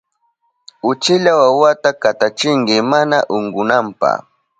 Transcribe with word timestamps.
Uchilla 0.89 1.31
wawata 1.41 1.89
katachinki 2.01 2.77
mana 2.91 3.17
unkunanpa. 3.37 4.11